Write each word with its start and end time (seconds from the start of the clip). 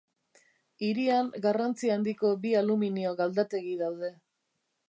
Hirian 0.85 1.29
garrantzi 1.47 1.93
handiko 1.97 2.33
bi 2.47 2.57
aluminio-galdategi 2.63 3.81
daude. 3.87 4.15